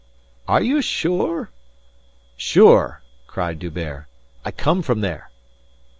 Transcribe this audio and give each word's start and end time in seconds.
"Are 0.47 0.63
you 0.63 0.81
sure?" 0.81 1.51
"Sure!" 2.35 3.03
cried 3.27 3.59
D'Hubert. 3.59 4.07
"I 4.43 4.49
come 4.49 4.81
from 4.81 5.01
there." 5.01 5.29